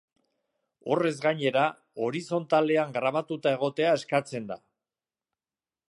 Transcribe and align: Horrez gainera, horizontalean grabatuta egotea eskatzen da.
Horrez 0.93 1.11
gainera, 1.25 1.65
horizontalean 2.07 2.97
grabatuta 2.97 3.55
egotea 3.59 3.93
eskatzen 4.01 4.49
da. 4.55 4.59